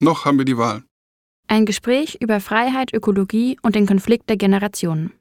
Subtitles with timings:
[0.00, 0.84] Noch haben wir die Wahl.
[1.48, 5.12] Ein Gespräch über Freiheit, Ökologie und den Konflikt der Generationen.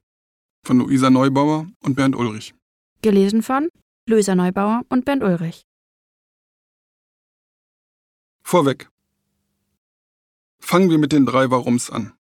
[0.65, 2.53] Von Luisa Neubauer und Bernd Ulrich.
[3.01, 3.69] Gelesen von
[4.07, 5.63] Luisa Neubauer und Bernd Ulrich.
[8.43, 8.89] Vorweg.
[10.59, 12.13] Fangen wir mit den drei Warums an.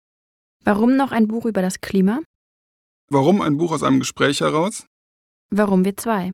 [0.63, 2.21] Warum noch ein Buch über das Klima?
[3.09, 4.85] Warum ein Buch aus einem Gespräch heraus?
[5.49, 6.31] Warum wir zwei?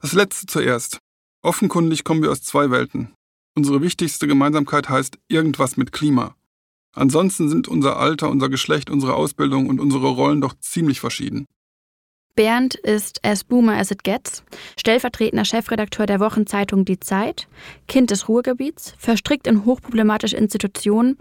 [0.00, 0.98] Das letzte zuerst.
[1.42, 3.14] Offenkundig kommen wir aus zwei Welten.
[3.56, 6.34] Unsere wichtigste Gemeinsamkeit heißt irgendwas mit Klima.
[6.92, 11.46] Ansonsten sind unser Alter, unser Geschlecht, unsere Ausbildung und unsere Rollen doch ziemlich verschieden.
[12.34, 14.42] Bernd ist as Boomer as it gets,
[14.76, 17.46] stellvertretender Chefredakteur der Wochenzeitung Die Zeit,
[17.86, 21.16] Kind des Ruhrgebiets, verstrickt in hochproblematische Institutionen,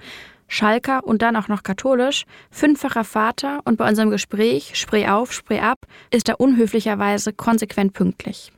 [0.48, 5.60] Schalker und dann auch noch katholisch, fünffacher Vater und bei unserem Gespräch Spree auf, Spree
[5.60, 8.52] ab ist er unhöflicherweise konsequent pünktlich.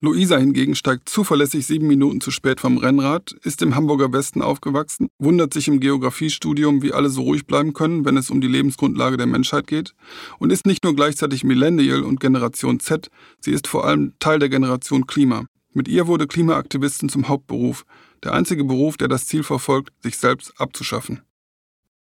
[0.00, 5.08] Luisa hingegen steigt zuverlässig sieben Minuten zu spät vom Rennrad, ist im Hamburger Westen aufgewachsen,
[5.18, 9.16] wundert sich im Geografiestudium, wie alle so ruhig bleiben können, wenn es um die Lebensgrundlage
[9.16, 9.96] der Menschheit geht,
[10.38, 14.48] und ist nicht nur gleichzeitig Millennial und Generation Z, sie ist vor allem Teil der
[14.48, 15.46] Generation Klima.
[15.72, 17.84] Mit ihr wurde Klimaaktivistin zum Hauptberuf,
[18.22, 21.22] der einzige Beruf, der das Ziel verfolgt, sich selbst abzuschaffen.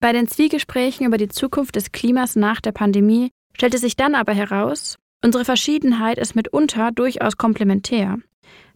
[0.01, 4.33] Bei den Zwiegesprächen über die Zukunft des Klimas nach der Pandemie stellte sich dann aber
[4.33, 8.17] heraus, Unsere Verschiedenheit ist mitunter durchaus komplementär.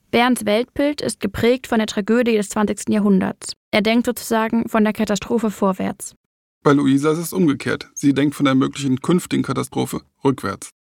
[0.09, 2.89] Bernds Weltbild ist geprägt von der Tragödie des 20.
[2.89, 3.53] Jahrhunderts.
[3.71, 6.15] Er denkt sozusagen von der Katastrophe vorwärts.
[6.63, 7.89] Bei Luisa ist es umgekehrt.
[7.93, 10.71] Sie denkt von der möglichen künftigen Katastrophe rückwärts.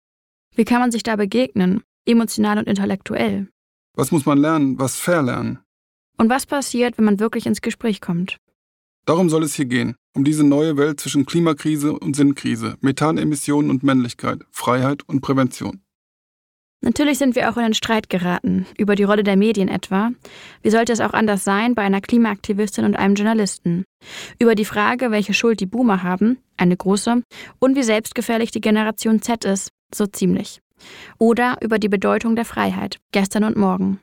[0.55, 3.47] Wie kann man sich da begegnen, emotional und intellektuell?
[3.95, 5.59] Was muss man lernen, was verlernen?
[6.17, 8.37] Und was passiert, wenn man wirklich ins Gespräch kommt?
[9.05, 13.83] Darum soll es hier gehen, um diese neue Welt zwischen Klimakrise und Sinnkrise, Methanemissionen und
[13.83, 15.81] Männlichkeit, Freiheit und Prävention.
[16.83, 20.11] Natürlich sind wir auch in den Streit geraten, über die Rolle der Medien etwa.
[20.63, 23.85] Wie sollte es auch anders sein bei einer Klimaaktivistin und einem Journalisten?
[24.39, 27.21] Über die Frage, welche Schuld die Boomer haben, eine große,
[27.59, 30.59] und wie selbstgefährlich die Generation Z ist, so ziemlich.
[31.19, 33.99] Oder über die Bedeutung der Freiheit, gestern und morgen.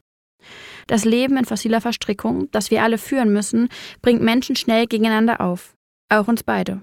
[0.87, 3.69] Das Leben in fossiler Verstrickung, das wir alle führen müssen,
[4.03, 5.75] bringt Menschen schnell gegeneinander auf.
[6.11, 6.83] Auch uns beide.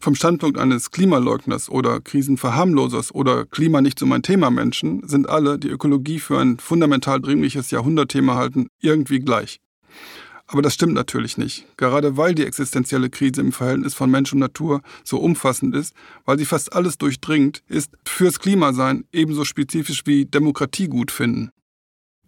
[0.00, 5.60] Vom Standpunkt eines Klimaleugners oder Krisenverharmlosers oder Klima nicht so mein Thema Menschen sind alle,
[5.60, 9.60] die Ökologie für ein fundamental dringliches Jahrhundertthema halten, irgendwie gleich.
[10.48, 11.66] Aber das stimmt natürlich nicht.
[11.76, 15.94] Gerade weil die existenzielle Krise im Verhältnis von Mensch und Natur so umfassend ist,
[16.24, 21.52] weil sie fast alles durchdringt, ist fürs Klimasein ebenso spezifisch wie Demokratie gut finden.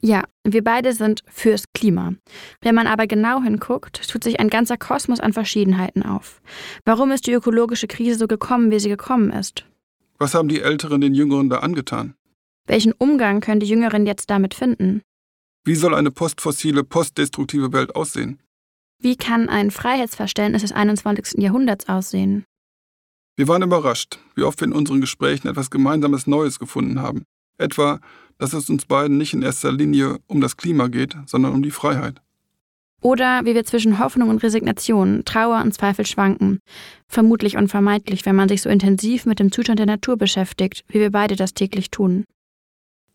[0.00, 2.14] Ja, wir beide sind fürs Klima.
[2.60, 6.42] Wenn man aber genau hinguckt, tut sich ein ganzer Kosmos an Verschiedenheiten auf.
[6.84, 9.64] Warum ist die ökologische Krise so gekommen, wie sie gekommen ist?
[10.18, 12.14] Was haben die Älteren den Jüngeren da angetan?
[12.66, 15.02] Welchen Umgang können die Jüngeren jetzt damit finden?
[15.64, 18.40] Wie soll eine postfossile, postdestruktive Welt aussehen?
[19.00, 21.42] Wie kann ein Freiheitsverständnis des 21.
[21.42, 22.44] Jahrhunderts aussehen?
[23.36, 27.24] Wir waren überrascht, wie oft wir in unseren Gesprächen etwas Gemeinsames Neues gefunden haben.
[27.58, 28.00] Etwa,
[28.38, 31.70] dass es uns beiden nicht in erster Linie um das Klima geht, sondern um die
[31.70, 32.20] Freiheit.
[33.00, 36.60] Oder wie wir zwischen Hoffnung und Resignation, Trauer und Zweifel schwanken.
[37.06, 41.10] Vermutlich unvermeidlich, wenn man sich so intensiv mit dem Zustand der Natur beschäftigt, wie wir
[41.10, 42.24] beide das täglich tun.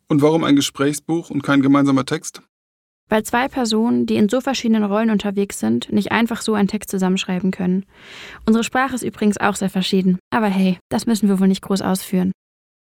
[0.08, 2.44] Und warum ein Gesprächsbuch und kein gemeinsamer Text?
[3.10, 6.92] Weil zwei Personen, die in so verschiedenen Rollen unterwegs sind, nicht einfach so einen Text
[6.92, 7.86] zusammenschreiben können.
[8.46, 10.20] Unsere Sprache ist übrigens auch sehr verschieden.
[10.30, 12.32] Aber hey, das müssen wir wohl nicht groß ausführen.